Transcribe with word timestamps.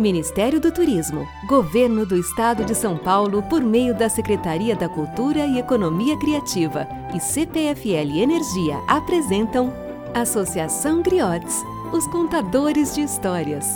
Ministério 0.00 0.58
do 0.58 0.72
Turismo, 0.72 1.28
Governo 1.46 2.06
do 2.06 2.16
Estado 2.16 2.64
de 2.64 2.74
São 2.74 2.96
Paulo, 2.96 3.42
por 3.42 3.62
meio 3.62 3.94
da 3.94 4.08
Secretaria 4.08 4.74
da 4.74 4.88
Cultura 4.88 5.44
e 5.44 5.58
Economia 5.58 6.18
Criativa 6.18 6.88
e 7.14 7.20
CPFL 7.20 8.18
Energia 8.18 8.78
apresentam 8.88 9.70
Associação 10.14 11.02
Griotes, 11.02 11.54
os 11.92 12.06
contadores 12.06 12.94
de 12.94 13.02
histórias. 13.02 13.66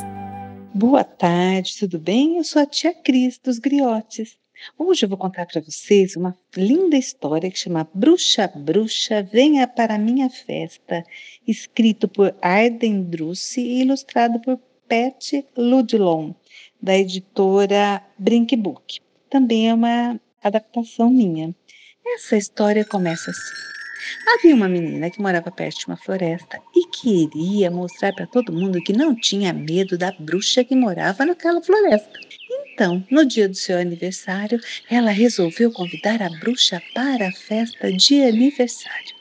Boa 0.73 1.05
tarde, 1.05 1.77
tudo 1.79 1.99
bem? 1.99 2.39
Eu 2.39 2.45
sou 2.45 2.63
a 2.63 2.67
tia 2.67 2.95
Cris 2.95 3.39
dos 3.39 3.59
Griotes. 3.59 4.39
Hoje 4.79 5.05
eu 5.05 5.11
vou 5.11 5.19
contar 5.19 5.45
para 5.45 5.61
vocês 5.61 6.17
uma 6.17 6.35
linda 6.57 6.97
história 6.97 7.51
que 7.51 7.59
chama 7.59 7.87
Bruxa 7.93 8.51
Bruxa 8.57 9.23
Venha 9.23 9.69
para 9.69 9.99
Minha 9.99 10.31
Festa, 10.31 11.05
escrito 11.47 12.09
por 12.09 12.35
Arden 12.41 13.03
Druce 13.03 13.61
e 13.61 13.83
ilustrado 13.83 14.41
por 14.41 14.59
Pet 14.89 15.47
Ludlon, 15.57 16.35
da 16.81 16.97
editora 16.97 18.03
Brinkbook. 18.19 19.01
Também 19.31 19.71
é 19.71 19.75
uma 19.75 20.21
adaptação 20.43 21.11
minha. 21.11 21.55
Essa 22.07 22.37
história 22.37 22.85
começa 22.85 23.31
assim. 23.31 23.75
Havia 24.35 24.55
uma 24.55 24.69
menina 24.69 25.11
que 25.11 25.21
morava 25.21 25.51
perto 25.51 25.79
de 25.79 25.87
uma 25.87 25.97
floresta 25.97 26.61
e 26.75 26.87
queria 26.89 27.71
mostrar 27.71 28.13
para 28.13 28.27
todo 28.27 28.53
mundo 28.53 28.83
que 28.83 28.93
não 28.93 29.15
tinha 29.15 29.53
medo 29.53 29.97
da 29.97 30.13
bruxa 30.13 30.63
que 30.63 30.77
morava 30.77 31.25
naquela 31.25 31.63
floresta. 31.63 32.21
Então, 32.73 33.03
no 33.11 33.25
dia 33.25 33.49
do 33.49 33.55
seu 33.55 33.79
aniversário, 33.79 34.61
ela 34.91 35.11
resolveu 35.11 35.73
convidar 35.73 36.21
a 36.21 36.29
bruxa 36.29 36.83
para 36.95 37.29
a 37.29 37.33
festa 37.33 37.91
de 37.91 38.23
aniversário. 38.23 39.15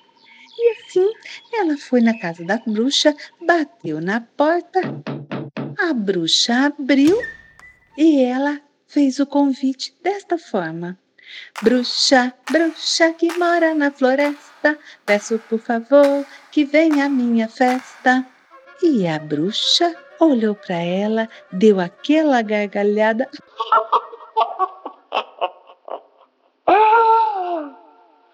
E 0.58 0.72
assim, 0.72 1.12
ela 1.54 1.78
foi 1.78 2.02
na 2.02 2.18
casa 2.18 2.44
da 2.44 2.58
bruxa, 2.58 3.16
bateu 3.46 4.02
na 4.02 4.22
porta 4.22 4.82
a 5.90 5.94
bruxa 5.94 6.68
abriu 6.68 7.18
e 7.98 8.24
ela 8.24 8.62
fez 8.88 9.20
o 9.20 9.26
convite 9.26 9.94
desta 10.02 10.38
forma: 10.38 10.98
Bruxa, 11.62 12.34
bruxa 12.50 13.12
que 13.12 13.38
mora 13.38 13.76
na 13.76 13.92
floresta, 13.92 14.78
peço 15.06 15.38
por 15.50 15.60
favor 15.60 16.26
que 16.52 16.64
venha 16.64 17.06
à 17.06 17.10
minha 17.10 17.50
festa. 17.50 18.26
E 18.82 19.06
a 19.08 19.20
bruxa 19.20 19.94
olhou 20.20 20.56
para 20.56 20.76
ela, 20.76 21.30
deu 21.52 21.80
aquela 21.80 22.42
gargalhada. 22.42 23.30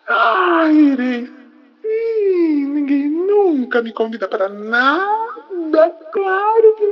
Ah, 0.08 0.68
irei. 0.72 1.30
ninguém 2.74 3.10
nunca 3.10 3.82
me 3.82 3.92
convida 3.94 4.28
para 4.28 4.50
nada. 4.50 5.90
Claro 6.12 6.76
que 6.78 6.89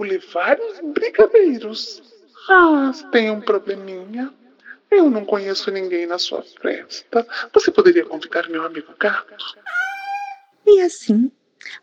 os 0.00 0.92
brigadeiros. 0.94 2.02
Ah, 2.48 2.92
tem 3.12 3.30
um 3.30 3.40
probleminha. 3.40 4.32
Eu 4.90 5.08
não 5.08 5.24
conheço 5.24 5.70
ninguém 5.70 6.06
na 6.06 6.18
sua 6.18 6.42
festa. 6.60 7.26
Você 7.52 7.70
poderia 7.70 8.04
convidar 8.04 8.48
meu 8.48 8.64
amigo 8.64 8.92
gato? 8.98 9.44
E 10.66 10.80
assim, 10.80 11.30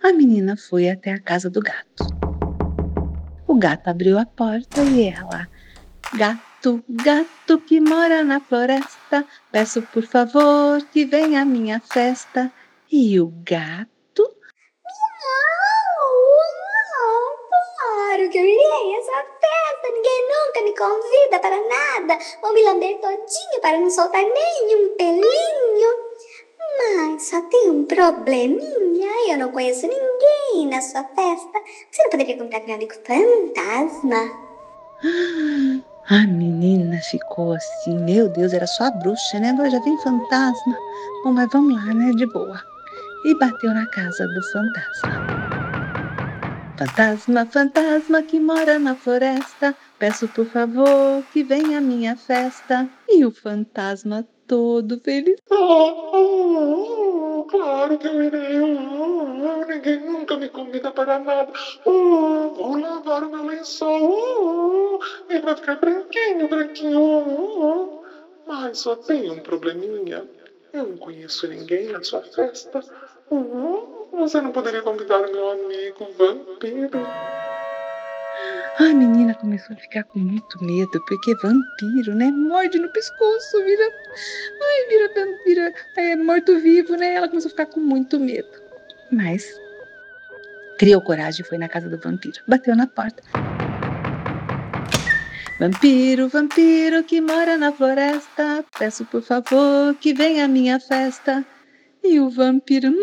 a 0.04 0.12
menina 0.12 0.58
foi 0.58 0.90
até 0.90 1.14
a 1.14 1.20
casa 1.20 1.50
do 1.50 1.62
gato. 1.62 2.06
O 3.48 3.56
gato 3.56 3.88
abriu 3.88 4.18
a 4.18 4.26
porta 4.26 4.84
e 4.84 5.08
ela, 5.08 5.48
gato, 6.16 6.84
gato 6.90 7.60
que 7.60 7.80
mora 7.80 8.24
na 8.24 8.42
floresta, 8.42 9.26
peço 9.52 9.82
por 9.84 10.04
favor 10.04 10.82
que 10.92 11.06
venha 11.06 11.44
à 11.44 11.46
minha 11.46 11.80
festa. 11.80 12.52
E 12.92 13.20
o 13.20 13.32
gato 13.46 13.97
claro 18.18 18.30
que 18.32 18.38
eu 18.38 18.46
irei 18.46 18.58
a 18.58 19.00
essa 19.00 19.12
festa. 19.40 19.88
Ninguém 19.94 20.28
nunca 20.28 20.62
me 20.64 20.76
convida 20.76 21.40
para 21.40 21.58
nada. 21.68 22.18
Vou 22.42 22.54
me 22.54 22.64
lamber 22.64 23.00
todinho 23.00 23.62
para 23.62 23.80
não 23.80 23.90
soltar 23.90 24.24
nenhum 24.24 24.96
pelinho. 24.98 26.08
Mas 26.80 27.30
só 27.30 27.42
tem 27.44 27.70
um 27.70 27.86
probleminha. 27.86 29.10
Eu 29.30 29.38
não 29.38 29.52
conheço 29.52 29.88
ninguém 29.88 30.68
na 30.68 30.82
sua 30.82 31.04
festa. 31.04 31.60
Você 31.92 32.04
não 32.04 32.10
poderia 32.10 32.38
comprar 32.38 32.62
meu 32.66 32.76
amigo 32.76 32.94
fantasma? 33.06 34.48
A 36.10 36.26
menina 36.26 36.98
ficou 37.02 37.52
assim, 37.52 38.00
meu 38.00 38.30
Deus, 38.30 38.54
era 38.54 38.66
só 38.66 38.86
a 38.86 38.92
bruxa, 38.92 39.42
né? 39.42 39.50
Agora 39.50 39.70
já 39.70 39.80
vem 39.82 39.98
fantasma. 39.98 40.78
Bom, 41.22 41.34
mas 41.34 41.50
vamos 41.52 41.76
lá, 41.76 41.94
né? 41.94 42.14
De 42.14 42.26
boa. 42.28 42.58
E 43.26 43.38
bateu 43.38 43.74
na 43.74 43.86
casa 43.88 44.26
do 44.26 44.42
fantasma. 44.44 45.37
Fantasma, 46.78 47.46
fantasma 47.48 48.22
que 48.22 48.40
mora 48.40 48.78
na 48.78 48.94
floresta, 48.94 49.76
peço 49.98 50.28
por 50.28 50.46
favor 50.46 51.24
que 51.34 51.44
venha 51.44 51.80
à 51.80 51.82
minha 51.82 52.16
festa. 52.16 52.88
E 53.10 53.26
o 53.26 53.32
fantasma 53.32 54.24
todo 54.46 55.02
feliz. 55.04 55.40
Oh, 55.50 57.48
claro 57.50 57.98
que 57.98 58.06
eu 58.06 58.22
irei. 58.22 58.60
Oh, 58.62 59.66
ninguém 59.66 60.00
nunca 60.06 60.38
me 60.38 60.50
convida 60.50 60.92
para 60.92 61.18
nada. 61.18 61.52
Oh, 61.84 62.54
vou 62.56 62.80
lavar 62.80 63.24
o 63.24 63.32
meu 63.32 63.48
lençol. 63.48 64.00
Oh, 64.00 65.00
ele 65.30 65.42
vai 65.42 65.56
ficar 65.56 65.78
branquinho, 65.78 66.48
branquinho. 66.48 68.04
Mas 68.46 68.78
só 68.78 68.96
tem 68.96 69.32
um 69.32 69.40
probleminha. 69.40 70.30
Eu 70.72 70.90
não 70.90 70.98
conheço 70.98 71.48
ninguém 71.48 71.88
na 71.88 72.04
sua 72.04 72.22
festa. 72.22 72.84
Você 73.30 74.42
não 74.42 74.52
poderia 74.52 74.82
convidar 74.82 75.20
o 75.20 75.32
meu 75.32 75.52
amigo 75.52 76.08
vampiro? 76.18 77.00
A 78.80 78.94
menina 78.94 79.34
começou 79.34 79.76
a 79.76 79.80
ficar 79.80 80.04
com 80.04 80.20
muito 80.20 80.64
medo, 80.64 81.04
porque 81.08 81.36
vampiro, 81.36 82.16
né? 82.16 82.32
Morde 82.32 82.80
no 82.80 82.90
pescoço, 82.90 83.64
vira. 83.66 83.84
Ai, 84.62 84.88
vira, 84.88 85.38
vira 85.46 85.74
é, 85.98 86.16
morto-vivo, 86.16 86.96
né? 86.96 87.16
Ela 87.16 87.28
começou 87.28 87.50
a 87.50 87.52
ficar 87.52 87.66
com 87.66 87.80
muito 87.80 88.20
medo. 88.20 88.48
Mas 89.12 89.60
criou 90.78 91.02
coragem 91.02 91.42
e 91.44 91.48
foi 91.48 91.58
na 91.58 91.68
casa 91.68 91.90
do 91.90 91.98
vampiro. 91.98 92.40
Bateu 92.48 92.76
na 92.76 92.88
porta. 92.88 93.24
Vampiro, 95.60 96.30
vampiro 96.30 97.04
que 97.04 97.20
mora 97.20 97.58
na 97.58 97.72
floresta, 97.72 98.64
peço 98.78 99.04
por 99.06 99.24
favor 99.24 99.96
que 99.96 100.14
venha 100.14 100.46
à 100.46 100.48
minha 100.48 100.80
festa. 100.80 101.44
E 102.04 102.20
o 102.20 102.30
vampiro. 102.30 102.94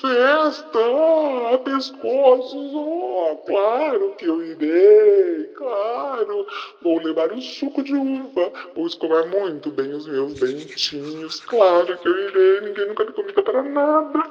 Festa, 0.00 0.78
ah, 0.78 1.58
pescoços, 1.58 2.72
oh, 2.74 3.36
claro 3.46 4.14
que 4.16 4.26
eu 4.26 4.44
irei, 4.44 5.44
claro. 5.54 6.46
Vou 6.82 6.98
levar 6.98 7.32
o 7.32 7.40
suco 7.40 7.82
de 7.82 7.94
uva, 7.94 8.52
vou 8.74 8.86
escovar 8.86 9.28
muito 9.28 9.70
bem 9.70 9.92
os 9.92 10.06
meus 10.06 10.34
dentinhos, 10.34 11.40
claro 11.40 11.96
que 11.98 12.08
eu 12.08 12.18
irei, 12.28 12.60
ninguém 12.62 12.88
nunca 12.88 13.04
me 13.04 13.12
convida 13.12 13.42
para 13.42 13.62
nada. 13.62 14.30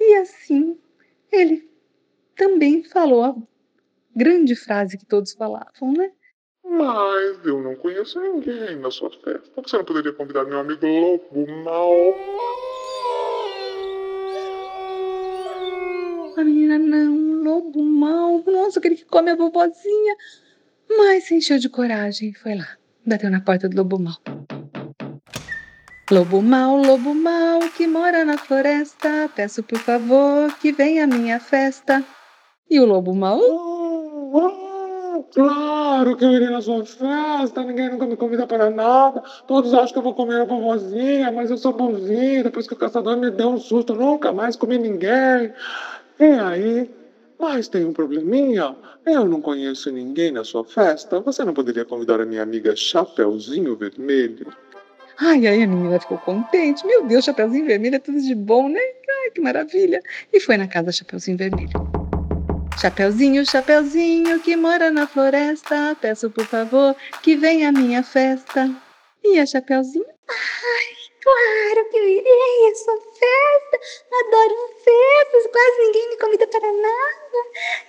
E 0.00 0.16
assim, 0.16 0.78
ele 1.30 1.68
também 2.36 2.82
falou 2.82 3.24
a 3.24 3.34
grande 4.14 4.56
frase 4.56 4.98
que 4.98 5.06
todos 5.06 5.32
falavam, 5.32 5.92
né? 5.92 6.10
Mas 6.64 7.46
eu 7.46 7.60
não 7.62 7.74
conheço 7.76 8.20
ninguém 8.20 8.76
na 8.76 8.90
sua 8.90 9.10
festa. 9.10 9.62
Você 9.62 9.76
não 9.76 9.84
poderia 9.84 10.12
convidar 10.12 10.44
meu 10.44 10.58
amigo 10.58 10.86
lobo 10.86 11.50
mal? 11.64 12.14
A 16.36 16.44
menina, 16.44 16.78
não, 16.78 17.42
lobo 17.42 17.82
mal. 17.82 18.44
Nossa, 18.46 18.77
aquele 18.88 18.96
que 18.96 19.04
come 19.04 19.30
a 19.30 19.36
vovozinha. 19.36 20.16
Mas 20.88 21.24
se 21.24 21.34
encheu 21.34 21.58
de 21.58 21.68
coragem 21.68 22.30
e 22.30 22.34
foi 22.34 22.54
lá. 22.54 22.68
Bateu 23.06 23.30
na 23.30 23.40
porta 23.40 23.68
do 23.68 23.76
lobo 23.76 23.98
mal. 23.98 24.16
Lobo 26.10 26.40
mal, 26.40 26.76
lobo 26.76 27.14
mal, 27.14 27.60
que 27.76 27.86
mora 27.86 28.24
na 28.24 28.38
floresta, 28.38 29.30
peço 29.36 29.62
por 29.62 29.78
favor 29.78 30.50
que 30.58 30.72
venha 30.72 31.04
à 31.04 31.06
minha 31.06 31.38
festa. 31.38 32.02
E 32.70 32.80
o 32.80 32.86
lobo 32.86 33.14
mal? 33.14 33.38
Oh, 33.38 34.30
oh. 34.32 34.68
Claro 35.34 36.16
que 36.16 36.24
eu 36.24 36.32
irei 36.32 36.48
na 36.48 36.62
sua 36.62 36.82
festa, 36.86 37.62
ninguém 37.62 37.90
nunca 37.90 38.06
me 38.06 38.16
convida 38.16 38.46
para 38.46 38.70
nada. 38.70 39.22
Todos 39.46 39.74
acham 39.74 39.92
que 39.92 39.98
eu 39.98 40.02
vou 40.02 40.14
comer 40.14 40.40
a 40.40 40.44
vovozinha, 40.44 41.30
mas 41.30 41.50
eu 41.50 41.58
sou 41.58 41.74
bonzinho. 41.74 42.44
Depois 42.44 42.66
que 42.66 42.72
o 42.72 42.76
caçador 42.76 43.16
me 43.18 43.30
deu 43.30 43.50
um 43.50 43.58
susto, 43.58 43.94
nunca 43.94 44.32
mais 44.32 44.56
comi 44.56 44.78
ninguém. 44.78 45.52
E 46.18 46.24
aí? 46.24 46.97
Mas 47.38 47.68
tem 47.68 47.84
um 47.84 47.92
probleminha. 47.92 48.74
Eu 49.06 49.26
não 49.26 49.40
conheço 49.40 49.90
ninguém 49.92 50.32
na 50.32 50.44
sua 50.44 50.64
festa. 50.64 51.20
Você 51.20 51.44
não 51.44 51.54
poderia 51.54 51.84
convidar 51.84 52.20
a 52.20 52.26
minha 52.26 52.42
amiga 52.42 52.74
Chapeuzinho 52.74 53.76
Vermelho? 53.76 54.52
Ai, 55.20 55.46
aí 55.46 55.62
a 55.62 55.66
menina 55.66 55.98
ficou 56.00 56.18
contente. 56.18 56.86
Meu 56.86 57.06
Deus, 57.06 57.24
Chapeuzinho 57.24 57.66
Vermelho 57.66 57.96
é 57.96 57.98
tudo 57.98 58.20
de 58.20 58.34
bom, 58.34 58.68
né? 58.68 58.80
Ai, 58.80 59.30
que 59.30 59.40
maravilha. 59.40 60.00
E 60.32 60.40
foi 60.40 60.56
na 60.56 60.66
casa 60.66 60.92
Chapeuzinho 60.92 61.36
Vermelho. 61.36 61.70
Chapeuzinho, 62.80 63.44
Chapeuzinho 63.44 64.38
que 64.40 64.54
mora 64.54 64.88
na 64.90 65.06
floresta, 65.08 65.96
peço 66.00 66.30
por 66.30 66.44
favor 66.46 66.94
que 67.22 67.36
venha 67.36 67.70
à 67.70 67.72
minha 67.72 68.04
festa. 68.04 68.70
E 69.24 69.40
a 69.40 69.44
Chapeuzinho? 69.44 70.06
Claro 71.28 71.90
que 71.90 71.96
eu 71.98 72.08
irei, 72.08 72.70
é 72.70 72.74
sua 72.74 72.96
festa. 72.96 73.80
Adoro 74.24 74.54
festas, 74.78 75.52
quase 75.52 75.78
ninguém 75.78 76.08
me 76.08 76.16
convida 76.16 76.46
para 76.46 76.72
nada. 76.72 77.38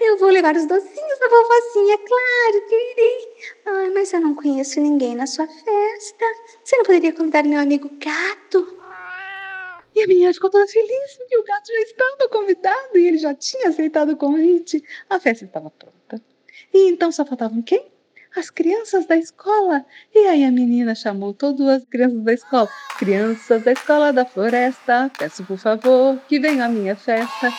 Eu 0.02 0.18
vou 0.18 0.30
levar 0.30 0.58
os 0.58 0.66
docinhos 0.66 1.20
da 1.20 1.30
vovocinha, 1.30 1.98
claro 2.00 2.68
que 2.68 2.76
eu 2.76 2.80
irei. 2.80 3.38
Ai, 3.66 3.90
mas 3.92 4.12
eu 4.12 4.20
não 4.20 4.36
conheço 4.36 4.82
ninguém 4.82 5.16
na 5.16 5.26
sua 5.26 5.48
festa. 5.48 6.26
Você 6.62 6.78
não 6.78 6.84
poderia 6.84 7.14
convidar 7.14 7.44
meu 7.44 7.60
amigo 7.60 7.90
gato? 7.98 8.78
E 9.96 10.04
a 10.04 10.08
menina 10.08 10.34
ficou 10.34 10.50
toda 10.50 10.68
feliz 10.68 11.14
porque 11.18 11.38
o 11.38 11.44
gato 11.44 11.68
já 11.68 11.80
estava 11.82 12.30
convidado 12.30 12.98
e 12.98 13.08
ele 13.08 13.18
já 13.18 13.34
tinha 13.34 13.70
aceitado 13.70 14.12
o 14.12 14.18
convite. 14.18 14.84
A 15.10 15.18
festa 15.18 15.46
estava 15.46 15.70
pronta. 15.72 16.22
E 16.74 16.90
então 16.90 17.10
só 17.10 17.26
faltavam 17.26 17.62
quem? 17.62 17.90
As 18.36 18.50
crianças 18.50 19.08
da 19.08 19.18
escola. 19.18 19.84
E 20.14 20.28
aí 20.28 20.44
a 20.44 20.52
menina 20.52 20.94
chamou 20.94 21.34
todas 21.34 21.68
as 21.68 21.84
crianças 21.86 22.22
da 22.22 22.34
escola. 22.34 22.70
Crianças 22.98 23.64
da 23.64 23.72
escola 23.72 24.14
da 24.14 24.24
floresta, 24.24 25.12
peço 25.18 25.44
por 25.44 25.58
favor 25.58 26.18
que 26.28 26.40
venham 26.40 26.66
à 26.66 26.70
minha 26.70 26.96
festa. 26.96 27.52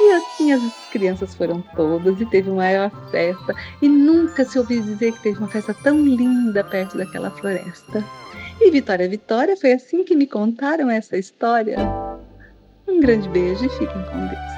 E 0.00 0.12
assim 0.12 0.52
as 0.52 0.62
crianças 0.90 1.34
foram 1.34 1.62
todas 1.76 2.18
e 2.20 2.26
teve 2.26 2.48
uma 2.48 2.62
maior 2.62 2.90
festa. 3.10 3.54
E 3.82 3.88
nunca 3.88 4.44
se 4.44 4.58
ouviu 4.58 4.82
dizer 4.82 5.12
que 5.12 5.22
teve 5.22 5.38
uma 5.38 5.48
festa 5.48 5.74
tão 5.74 5.98
linda 5.98 6.64
perto 6.64 6.96
daquela 6.96 7.30
floresta. 7.30 8.02
E 8.60 8.70
Vitória, 8.70 9.08
Vitória, 9.08 9.56
foi 9.56 9.72
assim 9.72 10.02
que 10.02 10.16
me 10.16 10.26
contaram 10.26 10.90
essa 10.90 11.16
história. 11.16 11.76
Um 12.88 13.00
grande 13.00 13.28
beijo 13.28 13.64
e 13.64 13.68
fiquem 13.68 14.04
com 14.04 14.26
Deus. 14.26 14.54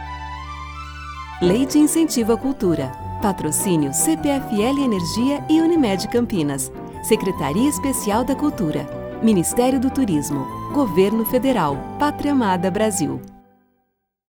Lei 1.42 1.66
de 1.66 2.32
à 2.32 2.36
Cultura. 2.36 3.05
Patrocínio 3.20 3.92
CPFL 3.92 4.84
Energia 4.84 5.44
e 5.48 5.60
Unimed 5.60 6.06
Campinas. 6.08 6.70
Secretaria 7.02 7.68
Especial 7.68 8.24
da 8.24 8.36
Cultura. 8.36 8.86
Ministério 9.22 9.80
do 9.80 9.90
Turismo. 9.90 10.46
Governo 10.72 11.24
Federal. 11.24 11.76
Pátria 11.98 12.32
Amada 12.32 12.70
Brasil. 12.70 13.20